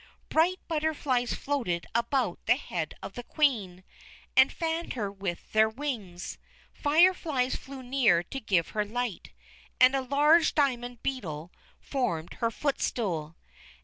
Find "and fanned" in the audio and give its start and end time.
4.35-4.93